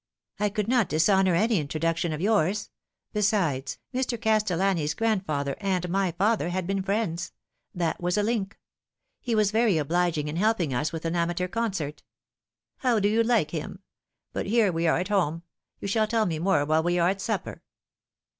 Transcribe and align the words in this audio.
"I 0.39 0.49
could 0.49 0.67
not 0.67 0.89
dishonour 0.89 1.35
any 1.35 1.59
introduction 1.59 2.11
of 2.11 2.19
yours; 2.19 2.71
besides, 3.13 3.77
Mr. 3.93 4.19
Castellani's 4.19 4.95
grandfather 4.95 5.55
and 5.61 5.87
my 5.89 6.11
father 6.13 6.49
had 6.49 6.65
been 6.65 6.81
friends. 6.81 7.33
That 7.75 8.01
was 8.01 8.17
a 8.17 8.23
link. 8.23 8.57
He 9.19 9.35
was 9.35 9.51
very 9.51 9.77
obliging 9.77 10.27
in 10.27 10.37
helping 10.37 10.73
us 10.73 10.91
with 10.91 11.05
an 11.05 11.15
amateur 11.15 11.47
concert."" 11.47 12.01
How 12.79 12.99
do 12.99 13.07
you 13.09 13.21
like 13.21 13.51
him? 13.51 13.83
But 14.33 14.47
here 14.47 14.71
we 14.71 14.87
are 14.87 14.97
at 14.97 15.09
home. 15.09 15.43
You 15.79 15.87
shall 15.87 16.07
tell 16.07 16.25
me 16.25 16.39
more 16.39 16.65
while 16.65 16.81
we 16.81 16.97
are 16.97 17.09
at 17.09 17.21
supper." 17.21 17.61